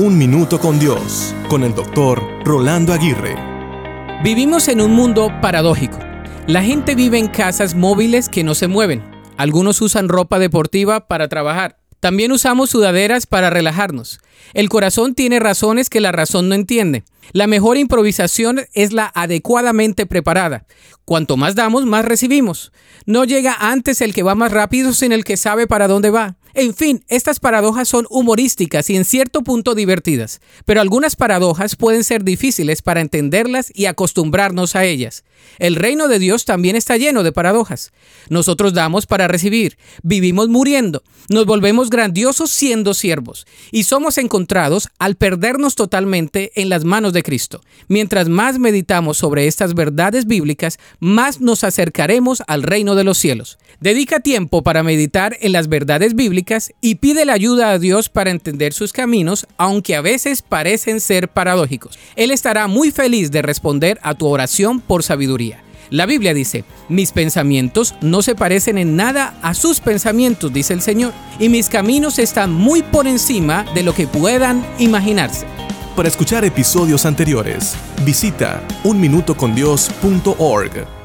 [0.00, 3.34] Un Minuto con Dios, con el doctor Rolando Aguirre.
[4.22, 5.98] Vivimos en un mundo paradójico.
[6.46, 9.02] La gente vive en casas móviles que no se mueven.
[9.36, 11.80] Algunos usan ropa deportiva para trabajar.
[11.98, 14.20] También usamos sudaderas para relajarnos.
[14.54, 17.02] El corazón tiene razones que la razón no entiende.
[17.32, 20.64] La mejor improvisación es la adecuadamente preparada.
[21.04, 22.70] Cuanto más damos, más recibimos.
[23.04, 26.36] No llega antes el que va más rápido, sin el que sabe para dónde va.
[26.60, 32.02] En fin, estas paradojas son humorísticas y en cierto punto divertidas, pero algunas paradojas pueden
[32.02, 35.22] ser difíciles para entenderlas y acostumbrarnos a ellas.
[35.60, 37.92] El reino de Dios también está lleno de paradojas.
[38.28, 45.14] Nosotros damos para recibir, vivimos muriendo, nos volvemos grandiosos siendo siervos y somos encontrados al
[45.14, 47.60] perdernos totalmente en las manos de Cristo.
[47.86, 53.58] Mientras más meditamos sobre estas verdades bíblicas, más nos acercaremos al reino de los cielos.
[53.78, 56.47] Dedica tiempo para meditar en las verdades bíblicas
[56.80, 61.28] y pide la ayuda a Dios para entender sus caminos, aunque a veces parecen ser
[61.28, 61.98] paradójicos.
[62.16, 65.62] Él estará muy feliz de responder a tu oración por sabiduría.
[65.90, 70.82] La Biblia dice, mis pensamientos no se parecen en nada a sus pensamientos, dice el
[70.82, 75.46] Señor, y mis caminos están muy por encima de lo que puedan imaginarse.
[75.96, 80.97] Para escuchar episodios anteriores, visita unminutocondios.org.